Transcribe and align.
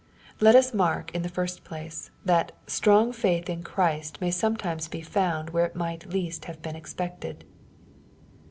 Let 0.39 0.55
us 0.55 0.73
mark, 0.73 1.13
in 1.13 1.21
the 1.21 1.29
first 1.29 1.63
place, 1.63 2.09
that 2.25 2.53
strong 2.65 3.13
faith 3.13 3.47
in 3.51 3.61
Christ 3.61 4.19
may 4.19 4.31
sometimes 4.31 4.89
he 4.91 5.03
found 5.03 5.51
where 5.51 5.67
it 5.67 5.75
might 5.75 6.09
least 6.09 6.45
have 6.45 6.59
been 6.63 6.75
expected. 6.75 7.45